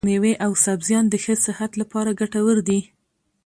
مېوې 0.07 0.33
او 0.45 0.51
سبزيان 0.65 1.05
د 1.09 1.15
ښه 1.23 1.35
صحت 1.45 1.71
لپاره 1.81 2.17
ګټور 2.21 2.57
دي. 2.67 2.79